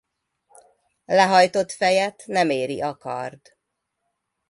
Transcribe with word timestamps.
Lehajtott 1.05 1.71
fejet 1.71 2.23
nem 2.25 2.49
éri 2.49 2.81
a 2.81 2.97
kard. 2.97 3.41